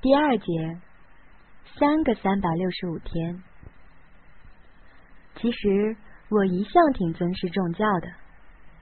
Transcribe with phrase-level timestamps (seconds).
[0.00, 0.44] 第二节，
[1.76, 3.42] 三个三百六十五天。
[5.34, 5.96] 其实
[6.28, 8.06] 我一向挺尊师重教的，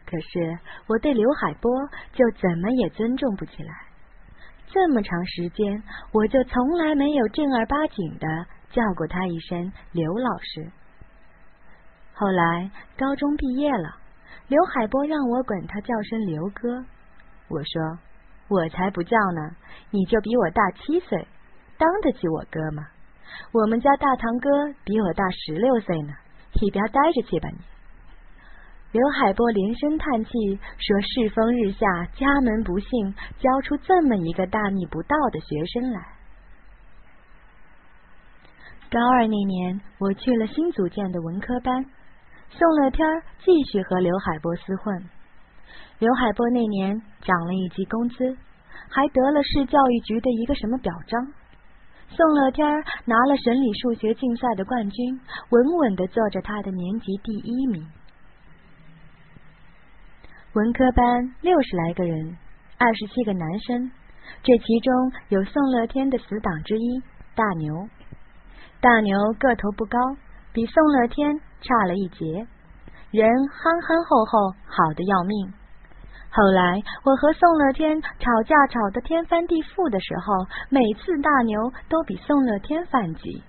[0.05, 1.73] 可是我对刘海波
[2.13, 3.73] 就怎么也尊重不起来。
[4.67, 5.83] 这么长时间，
[6.13, 8.27] 我就从来没有正儿八经的
[8.71, 10.71] 叫过他一声刘老师。
[12.13, 13.97] 后来高中毕业了，
[14.49, 16.85] 刘海波让我管他叫声刘哥，
[17.49, 18.06] 我说。
[18.49, 19.57] 我才不叫呢！
[19.91, 21.27] 你就比我大七岁，
[21.79, 22.87] 当得起我哥吗？
[23.53, 24.49] 我们家大堂哥
[24.85, 26.15] 比我大十六岁呢，
[26.61, 27.59] 一边待着去吧你！
[28.93, 30.31] 刘海波连声叹气，
[30.79, 36.01] 说：“世风日下，家门不幸，教出这么一个大逆不道的学生来。”
[38.89, 41.85] 高二那年，我去了新组建的文科班，
[42.49, 43.07] 宋乐天
[43.45, 45.11] 继续和刘海波厮混。
[45.99, 48.37] 刘海波那年涨了一级工资，
[48.89, 51.33] 还得了市教育局的一个什么表彰。
[52.09, 52.67] 宋乐天
[53.05, 57.87] 拿了省里数学竞赛的冠军，稳稳的做着他的年级第一名。
[60.53, 62.37] 文科班六十来个人，
[62.79, 63.91] 二十七个男生，
[64.43, 67.03] 这其中有宋乐天的死党之一
[67.35, 67.89] 大牛。
[68.81, 69.99] 大牛个头不高，
[70.53, 72.47] 比宋乐天差了一截，
[73.17, 75.51] 人憨憨厚厚，好的要命。
[76.29, 83.43] 后来，我和宋乐天吵架吵得天翻地覆的时候，每次大牛都比宋乐天反击，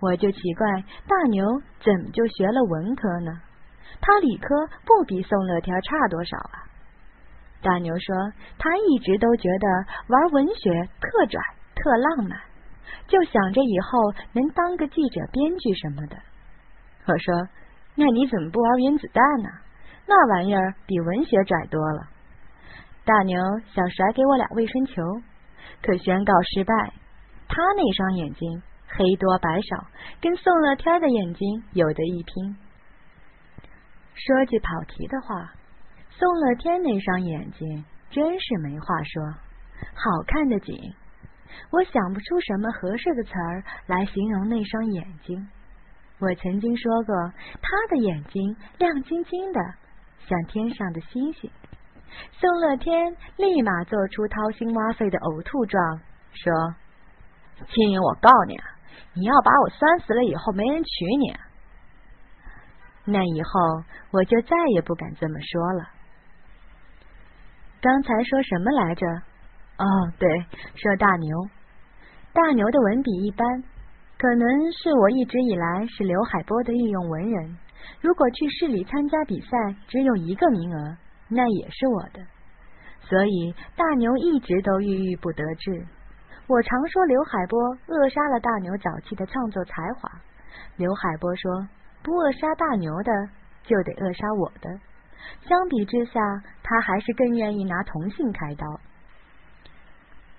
[0.00, 0.66] 我就奇怪
[1.06, 3.38] 大牛怎么就学了文科呢？
[4.00, 6.66] 他理科不比宋乐天差多少啊？
[7.62, 9.66] 大牛说他一直都觉得
[10.08, 11.38] 玩文学特拽
[11.76, 12.34] 特浪漫，
[13.06, 16.18] 就想着以后能当个记者、编剧什么的。
[17.06, 17.46] 我说
[18.00, 19.48] 那你怎么不玩原子弹呢？
[20.06, 22.08] 那玩意儿比文学拽多了。
[23.04, 23.36] 大牛
[23.74, 25.02] 想甩给我俩卫生球，
[25.82, 26.92] 可宣告失败。
[27.48, 29.84] 他那双眼睛黑多白少，
[30.20, 32.56] 跟宋乐天的眼睛有得一拼。
[34.14, 35.52] 说句跑题的话，
[36.10, 39.24] 宋乐天那双眼睛真是没话说，
[39.94, 40.94] 好看的紧。
[41.72, 45.48] 我想不出什么合适的词儿来形容那双眼睛。
[46.20, 47.14] 我曾经说过，
[47.62, 49.60] 他的眼睛亮晶晶的。
[50.26, 51.50] 像天上的星星，
[52.32, 56.00] 宋乐天立马做出掏心挖肺的呕吐状，
[56.34, 56.52] 说
[57.72, 58.64] ：“亲，我告你啊，
[59.14, 61.34] 你要把我酸死了以后，没人娶你。”
[63.10, 65.88] 那以后我就再也不敢这么说了。
[67.80, 69.06] 刚才说什么来着？
[69.78, 70.28] 哦，对，
[70.74, 71.48] 说大牛。
[72.34, 73.64] 大牛的文笔一般，
[74.18, 77.56] 可能是我一直以来是刘海波的御用文人。
[78.00, 79.56] 如果去市里参加比赛，
[79.86, 80.96] 只有一个名额，
[81.28, 82.26] 那也是我的。
[83.02, 85.86] 所以大牛一直都郁郁不得志。
[86.48, 90.10] 我常说刘海波扼杀了大牛早期的创作才华。
[90.76, 91.68] 刘海波说，
[92.02, 93.12] 不扼杀大牛的，
[93.62, 94.80] 就得扼杀我的。
[95.46, 96.20] 相比之下，
[96.62, 98.66] 他还是更愿意拿同性开刀。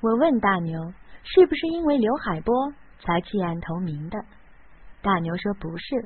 [0.02, 4.20] 我问大牛，是不是因为刘海波才弃暗投明的？
[5.02, 6.06] 大牛说不是。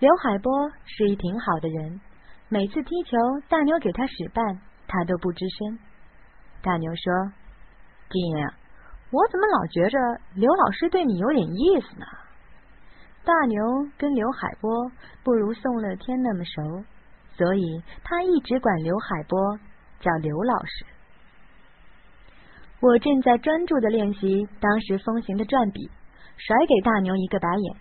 [0.00, 2.00] 刘海波是一挺好的人，
[2.48, 3.16] 每次踢球，
[3.48, 5.78] 大牛给他使绊，他都不吱声。
[6.62, 7.32] 大牛说
[8.10, 8.36] ：“金，
[9.10, 9.98] 我怎么老觉着
[10.34, 12.06] 刘老师对你有点意思呢？”
[13.24, 13.58] 大牛
[13.98, 14.90] 跟刘海波
[15.22, 16.84] 不如宋乐天那么熟，
[17.36, 19.58] 所以他一直管刘海波
[20.00, 20.86] 叫刘老师。
[22.80, 25.90] 我正在专注的练习当时风行的转笔，
[26.38, 27.76] 甩给大牛一个白眼：“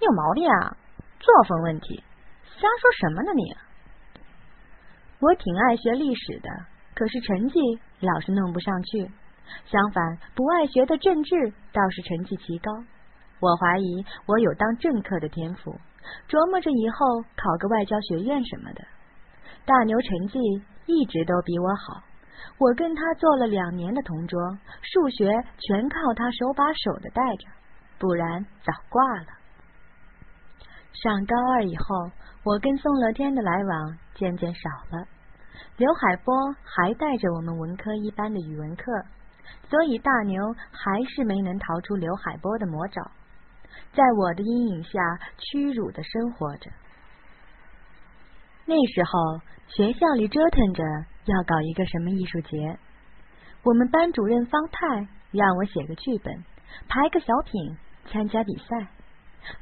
[0.00, 0.76] 你有毛病啊！”
[1.20, 2.02] 作风问题，
[2.42, 3.54] 瞎说什么呢你？
[5.20, 6.48] 我挺爱学历史的，
[6.94, 7.60] 可是成绩
[8.00, 9.10] 老是弄不上去。
[9.66, 12.72] 相反，不爱学的政治倒是成绩奇高。
[13.40, 15.72] 我怀疑我有当政客的天赋，
[16.28, 18.84] 琢磨着以后考个外交学院什么的。
[19.64, 20.38] 大牛成绩
[20.86, 22.02] 一直都比我好，
[22.58, 24.40] 我跟他做了两年的同桌，
[24.82, 27.48] 数学全靠他手把手的带着，
[27.98, 29.26] 不然早挂了。
[30.92, 32.10] 上高二以后，
[32.44, 35.06] 我跟宋乐天的来往渐渐少了。
[35.76, 36.34] 刘海波
[36.64, 38.84] 还带着我们文科一班的语文课，
[39.68, 40.42] 所以大牛
[40.72, 43.02] 还是没能逃出刘海波的魔爪，
[43.92, 44.90] 在我的阴影下
[45.38, 46.70] 屈辱的生活着。
[48.66, 50.82] 那时候学校里折腾着
[51.26, 52.78] 要搞一个什么艺术节，
[53.62, 56.44] 我们班主任方太让我写个剧本，
[56.88, 57.76] 排个小品，
[58.10, 58.88] 参加比赛。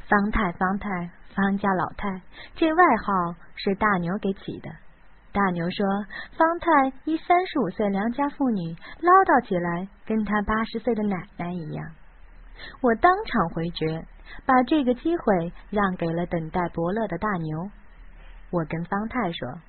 [0.09, 1.11] 方太，方太。
[1.37, 2.23] 方家老太，
[2.55, 4.71] 这外号是大牛给起的。
[5.33, 5.87] 大牛说，
[6.35, 11.93] 方太一三十五岁良家妇女，唠叨起来跟他八十岁的奶奶一样。
[12.81, 14.07] 我当场回绝，
[14.47, 17.71] 把这个机会让给了等待伯乐的大牛。
[18.51, 19.61] 我跟方太说：“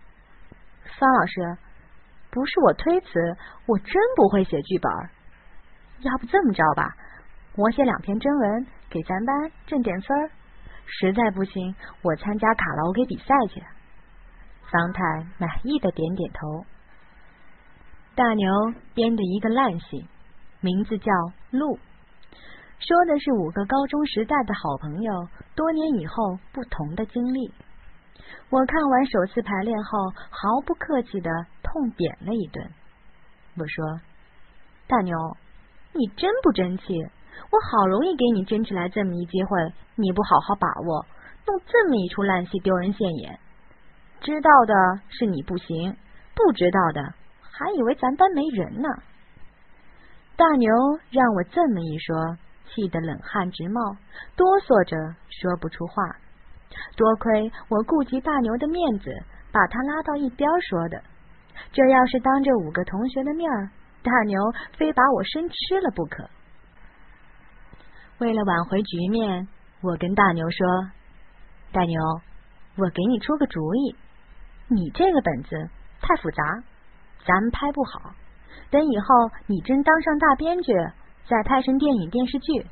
[0.97, 1.57] 方老师，
[2.31, 3.35] 不是我推辞，
[3.65, 4.89] 我真不会写剧本。
[5.99, 6.95] 要不这么着吧，
[7.57, 10.29] 我写两篇征文给咱班挣点分儿。
[10.85, 13.61] 实在不行，我参加卡拉 OK 比赛去。”
[14.71, 15.03] 方太
[15.37, 16.65] 满意的点点头。
[18.15, 18.47] 大牛
[18.93, 20.07] 编的一个烂戏，
[20.61, 21.11] 名字叫
[21.51, 21.77] 《路》，
[22.79, 27.53] 说的是五个高中时代的好朋友多年以后不同的经历。
[28.49, 31.29] 我看完首次排练后，毫不客气的
[31.63, 32.69] 痛扁了一顿。
[33.57, 34.01] 我说
[34.87, 35.15] ：“大牛，
[35.93, 36.83] 你真不争气！
[37.49, 41.05] 我好容易给你争取来这么一机会，你不好好把握，
[41.45, 43.39] 弄这么一出烂戏，丢人现眼。
[44.21, 44.73] 知道的
[45.09, 45.95] 是你不行，
[46.35, 48.89] 不知道的还以为咱班没人呢。”
[50.35, 50.69] 大牛
[51.09, 52.37] 让我这么一说，
[52.69, 53.97] 气得冷汗直冒，
[54.35, 54.95] 哆嗦着
[55.29, 56.03] 说不出话。
[56.95, 59.09] 多亏我顾及大牛的面子，
[59.51, 61.01] 把他拉到一边说的。
[61.71, 63.49] 这要是当着五个同学的面，
[64.03, 64.39] 大牛
[64.77, 66.29] 非把我生吃了不可。
[68.19, 69.47] 为了挽回局面，
[69.81, 70.67] 我跟大牛说
[71.71, 72.01] ：“大牛，
[72.75, 73.95] 我给你出个主意，
[74.67, 75.69] 你这个本子
[76.01, 76.43] 太复杂，
[77.25, 78.11] 咱们拍不好。
[78.71, 79.05] 等以后
[79.45, 80.73] 你真当上大编剧，
[81.27, 82.65] 再拍成电影电视剧。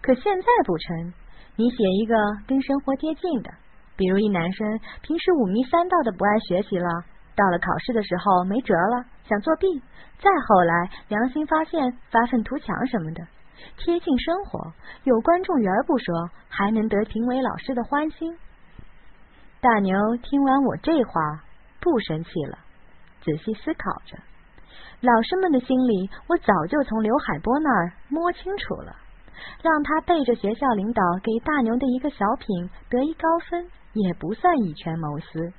[0.00, 1.12] 可现在不成。”
[1.54, 2.16] 你写一个
[2.48, 3.50] 跟生活贴近的，
[3.94, 6.88] 比如一男生平时五迷三道的不爱学习了，
[7.36, 9.66] 到了考试的时候没辙了，想作弊，
[10.18, 13.22] 再后来良心发现发愤图强什么的，
[13.76, 14.72] 贴近生活，
[15.04, 18.36] 有观众缘不说，还能得评委老师的欢心。
[19.60, 21.44] 大牛听完我这话，
[21.80, 22.58] 不生气了，
[23.22, 24.18] 仔细思考着，
[25.00, 28.96] 老师们的心理，我早就从刘海波那儿摸清楚了。
[29.60, 35.52] 让他背着学校领导给大牛的一个小品得一高分，也不算以权谋私。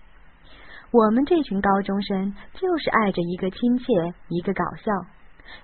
[0.92, 3.86] 我们这群高中生就是爱着一个亲切，
[4.30, 4.92] 一个搞笑。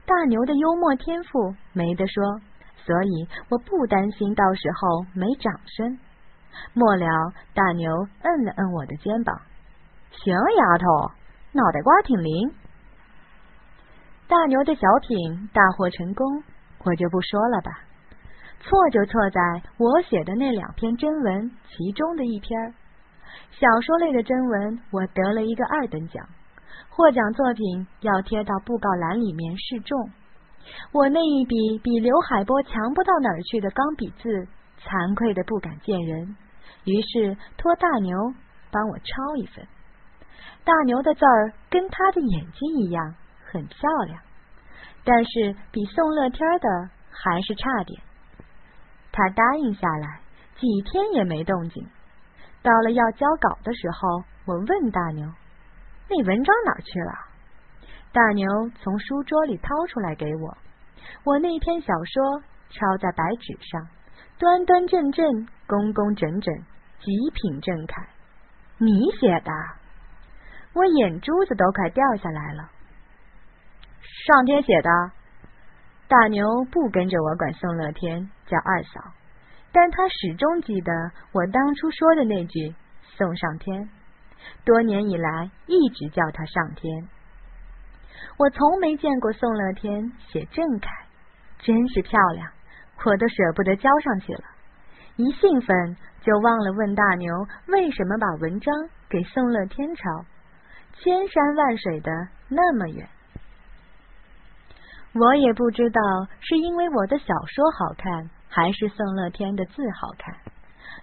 [0.05, 2.41] 大牛的幽默天赋没得说，
[2.85, 5.99] 所以我不担心到时候没掌声。
[6.73, 7.05] 末了，
[7.53, 7.91] 大牛
[8.21, 9.39] 摁了摁我的肩膀
[10.11, 11.11] ：“行，丫头，
[11.53, 12.51] 脑袋瓜挺灵。”
[14.27, 16.43] 大牛的小品大获成功，
[16.85, 17.71] 我就不说了吧。
[18.61, 19.41] 错就错在
[19.77, 22.73] 我写的那两篇真文其中的一篇
[23.51, 26.27] 小说类的真文，我得了一个二等奖，
[26.99, 30.09] 获奖作品要贴到布告栏里面示众。
[30.91, 34.27] 我那一笔比刘海波强不到哪儿去的钢笔字，
[34.83, 36.35] 惭愧的不敢见人，
[36.83, 38.13] 于是托大牛
[38.69, 39.65] 帮我抄一份。
[40.65, 43.15] 大牛的字儿跟他的眼睛一样
[43.49, 44.19] 很漂亮，
[45.05, 46.67] 但是比宋乐天的
[47.09, 48.01] 还是差点。
[49.13, 50.19] 他答应下来，
[50.57, 51.87] 几天也没动静。
[52.61, 55.25] 到了要交稿的时候，我问大牛
[56.09, 57.13] ：“那文章哪去了？”
[58.11, 58.47] 大牛
[58.81, 60.57] 从书桌里掏出来给我。
[61.23, 63.87] 我那篇小说抄在白纸上，
[64.37, 66.53] 端端正正、工工整整，
[66.99, 68.07] 极品正楷。
[68.77, 69.51] 你写的？
[70.73, 72.69] 我眼珠子都快掉下来了。
[74.25, 74.89] 上天写的。
[76.07, 79.13] 大牛不跟着我管宋乐天叫二嫂，
[79.71, 80.91] 但他始终记得
[81.33, 82.73] 我当初说的那句
[83.15, 83.87] “宋上天”，
[84.65, 87.07] 多年以来一直叫他上天。
[88.37, 90.89] 我从没见过宋乐天写正楷，
[91.59, 92.51] 真是漂亮，
[93.05, 94.43] 我都舍不得交上去了。
[95.17, 97.33] 一兴奋就忘了问大牛
[97.67, 98.73] 为什么把文章
[99.09, 100.25] 给宋乐天抄，
[100.93, 102.11] 千山万水的
[102.47, 103.09] 那么远。
[105.13, 106.01] 我也不知道
[106.39, 110.35] 是因为我的小说好看，还是宋乐天的字好看。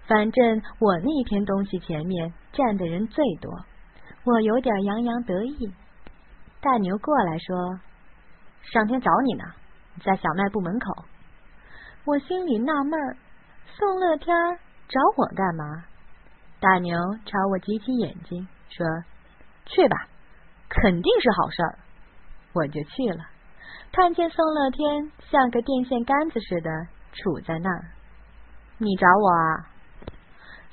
[0.06, 3.50] 反正我那篇东西前面站的人最多，
[4.24, 5.72] 我有点洋洋得意。
[6.60, 7.80] 大牛过来说
[8.72, 9.44] ：“上天找你呢，
[10.04, 11.04] 在小卖部门口。”
[12.06, 13.16] 我心里纳闷儿，
[13.76, 14.36] 宋乐天
[14.88, 15.84] 找我干嘛？
[16.60, 18.86] 大牛朝我挤起眼睛说
[19.66, 20.08] ：“去吧，
[20.68, 21.78] 肯定是好事儿。”
[22.54, 23.26] 我就去了。
[23.92, 26.70] 看见宋乐天像个电线杆子似的
[27.12, 27.90] 杵在那儿，
[28.78, 29.75] 你找我啊？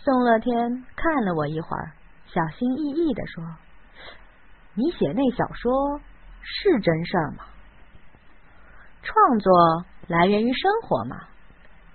[0.04, 1.94] 宋乐天看了我一会儿，
[2.26, 3.42] 小心翼翼的说
[4.76, 6.02] ：“你写那小说
[6.42, 7.46] 是真事儿吗？
[9.02, 11.22] 创作来源于生活吗？”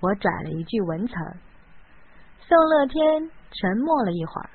[0.00, 1.36] 我拽了一句文词儿。
[2.40, 4.48] 宋乐天沉默了一会儿，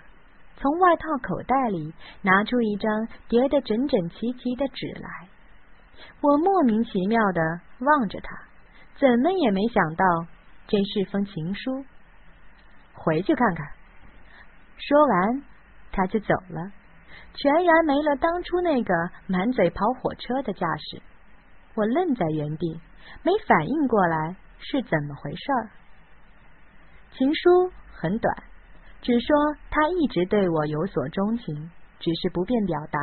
[0.57, 1.93] 从外套口袋里
[2.23, 5.27] 拿出一张叠得整整齐齐的纸来。
[6.21, 8.35] 我莫名其妙的望着他，
[8.97, 10.05] 怎么也没想到
[10.65, 11.85] 这是封情书。
[12.93, 13.67] 回去看看。
[14.77, 15.43] 说完，
[15.91, 16.71] 他就走了，
[17.33, 18.93] 全然没了当初那个
[19.27, 21.01] 满嘴跑火车的架势。
[21.75, 22.79] 我愣在原地，
[23.23, 25.69] 没反应过来是怎么回事儿。
[27.17, 28.35] 情书很短，
[29.01, 32.99] 只说他一直对我有所钟情，只是不便表达。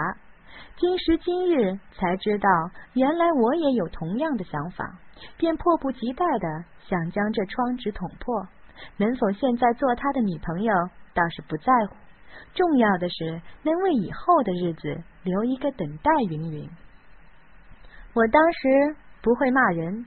[0.77, 2.49] 今时今日才知道，
[2.95, 4.99] 原来我也有同样的想法，
[5.37, 8.47] 便迫不及待的想将这窗纸捅破。
[8.97, 10.75] 能否现在做他的女朋友
[11.15, 11.97] 倒是不在乎，
[12.55, 16.69] 重要的是能为以后的日子留一个等待云云。
[18.15, 20.07] 我当时不会骂人，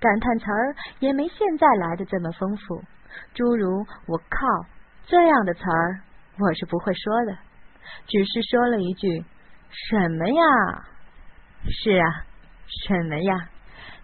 [0.00, 2.82] 感叹词儿也没现在来的这么丰富，
[3.34, 4.66] 诸如“我靠”
[5.06, 6.00] 这样的词儿
[6.38, 7.38] 我是不会说的，
[8.06, 9.24] 只是说了一句。
[9.72, 10.42] 什么呀？
[11.64, 12.24] 是啊，
[12.86, 13.48] 什么呀？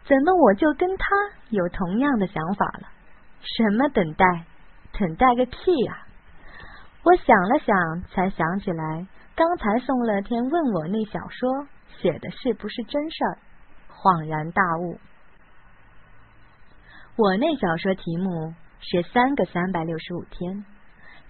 [0.04, 1.06] 怎么我就跟他
[1.50, 2.88] 有同样的想法了？
[3.56, 4.44] 什么等待？
[4.98, 6.06] 等待个屁呀！
[7.04, 11.66] 我想了想，才想起来，刚才宋乐天问我那小说
[12.00, 13.38] 写的是不是真事儿，
[13.90, 14.98] 恍然大悟。
[17.16, 20.52] 我那小说题目是《三个三百六十五天》。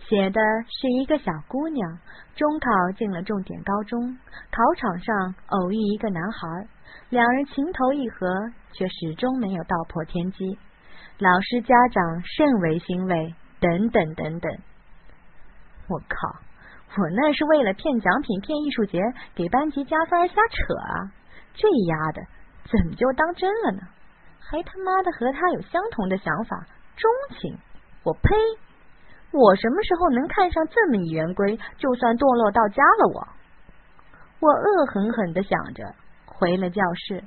[0.08, 1.98] 写的是一个小姑娘，
[2.36, 4.16] 中考进了重点高中，
[4.52, 6.68] 考场上偶遇一个男孩，
[7.08, 8.28] 两人情投意合，
[8.72, 10.58] 却始终没有道破天机。
[11.18, 14.52] 老师家长甚为欣慰，等等等等。
[15.88, 16.40] 我靠！
[16.98, 19.00] 我那是为了骗奖品、骗艺术节，
[19.34, 21.12] 给班级加分而瞎扯啊！
[21.54, 22.22] 这丫的
[22.64, 23.80] 怎么就当真了呢？
[24.40, 27.58] 还他妈的和他有相同的想法，钟情！
[28.02, 28.36] 我呸！
[29.32, 31.58] 我什么时候能看上这么一圆规？
[31.78, 33.28] 就算堕落到家了，我
[34.40, 35.94] 我恶狠狠的想着，
[36.26, 37.24] 回了教室。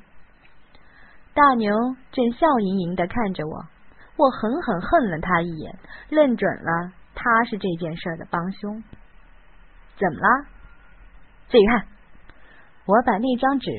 [1.33, 1.71] 大牛
[2.11, 3.65] 正笑盈盈的看着我，
[4.19, 8.83] 我狠狠恨了他一眼，认准了他是这件事的帮凶。
[9.97, 10.45] 怎么了？
[11.47, 11.87] 自己看。
[12.85, 13.71] 我把那张纸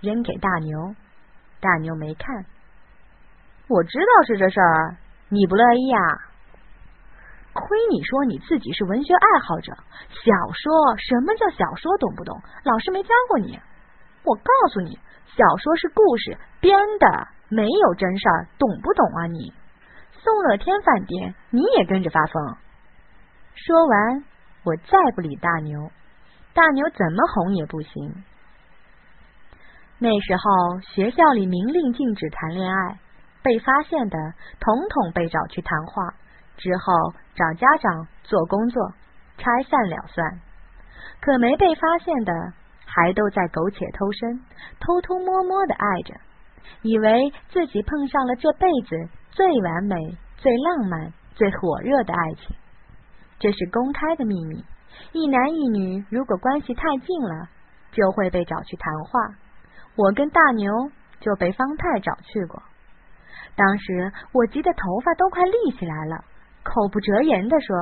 [0.00, 0.96] 扔给大牛，
[1.60, 2.46] 大牛没看。
[3.68, 4.96] 我知道是这事儿，
[5.28, 6.02] 你不乐意啊？
[7.52, 9.72] 亏你说你自己是文学爱好者，
[10.10, 11.96] 小说什么叫小说？
[11.98, 12.42] 懂不懂？
[12.64, 13.56] 老师没教过你。
[14.24, 19.26] 我告诉你，小说是故事编的，没有真事儿，懂不懂啊？
[19.28, 19.54] 你
[20.26, 22.56] 宋乐天饭店，你也跟着发疯。
[23.54, 24.24] 说完，
[24.64, 25.92] 我再不理大牛，
[26.52, 28.24] 大牛怎么哄也不行。
[30.00, 32.98] 那时候学校里明令禁止谈恋爱，
[33.44, 34.18] 被发现的
[34.58, 36.02] 统统被找去谈话。
[36.56, 36.92] 之后
[37.36, 38.94] 找家长做工作，
[39.38, 40.40] 拆散了算。
[41.20, 42.32] 可没被发现的，
[42.84, 44.40] 还都在苟且偷生，
[44.80, 46.14] 偷偷摸摸的爱着，
[46.82, 52.56] 以为自己碰上了这辈子最完美、最浪漫、最火热的爱情。
[53.38, 54.64] 这是公开的秘密。
[55.12, 57.46] 一男一女如果关系太近了，
[57.92, 59.20] 就会被找去谈话。
[59.94, 60.72] 我跟大牛
[61.20, 62.62] 就被方太找去过。
[63.54, 66.24] 当时我急得头发都快立起来了。
[66.62, 67.76] 口不择言的说：“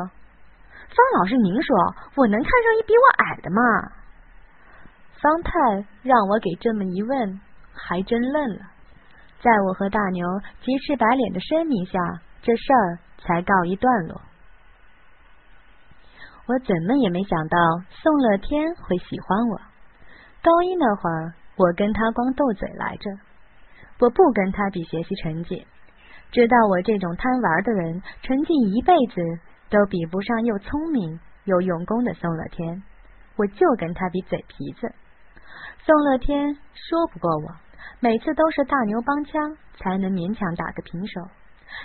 [0.90, 3.62] 方老师，您说我能看上一比我矮的吗？”
[5.23, 7.40] 方太让我给这么一问，
[7.73, 8.74] 还真愣了。
[9.44, 10.26] 在我和大牛
[10.62, 11.98] 急赤白脸的声明下，
[12.40, 14.18] 这事儿才告一段落。
[16.46, 17.58] 我怎么也没想到
[17.90, 19.60] 宋乐天会喜欢我。
[20.42, 23.10] 高一那会儿，我跟他光斗嘴来着，
[24.00, 25.66] 我不跟他比学习成绩。
[26.32, 29.20] 知道我这种贪玩的人，成绩一辈子
[29.68, 32.82] 都比不上又聪明又用功的宋乐天，
[33.36, 34.90] 我就跟他比嘴皮子。
[35.84, 37.63] 宋乐天说不过我，
[38.04, 41.23] 每次都是大牛帮腔，才能勉强打个平手。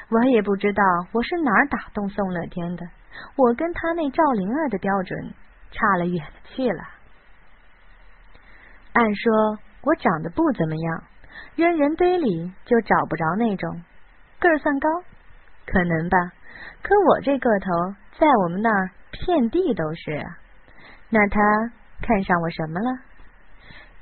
[0.09, 0.83] 我也不知道
[1.13, 2.85] 我是哪儿打动宋乐天的，
[3.37, 5.33] 我跟他那赵灵儿的标准
[5.71, 6.83] 差了远去了。
[8.91, 11.03] 按说我长得不怎么样，
[11.55, 13.81] 扔人堆里就找不着那种。
[14.41, 14.89] 个儿算高，
[15.65, 16.17] 可能吧。
[16.83, 20.21] 可我这个头，在我们那儿遍地都是。
[21.07, 21.39] 那他
[22.01, 23.08] 看上我什么了？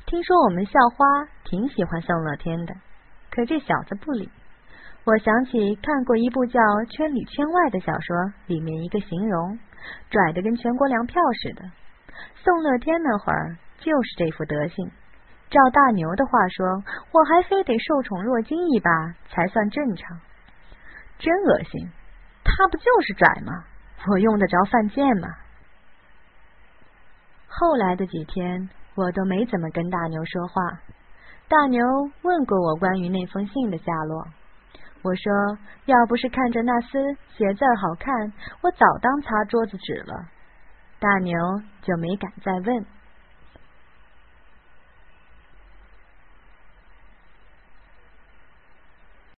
[0.08, 1.06] 听说我们校花
[1.44, 2.74] 挺喜欢宋乐天的，
[3.30, 4.32] 可这小子不理。
[5.04, 9.60] 我想起看过一部叫《圈里圈外》的小说，里面一个形容
[10.10, 11.64] 拽的跟全国粮票似的。
[12.36, 14.90] 宋乐天那会儿就是这副德行。
[15.50, 16.66] 照大牛的话说，
[17.12, 18.90] 我还非得受宠若惊一把
[19.28, 20.22] 才算正常。
[21.20, 21.92] 真恶心！
[22.46, 23.66] 他不就是拽吗？
[24.08, 25.28] 我用得着犯贱吗？
[27.50, 30.80] 后来的几天，我都没怎么跟大牛说话。
[31.48, 31.80] 大牛
[32.24, 34.28] 问过我关于那封信的下落，
[35.04, 40.28] 我说要不是看着那厮写字好看，我早当擦桌子纸了。
[41.00, 41.38] 大牛
[41.84, 42.86] 就没敢再问。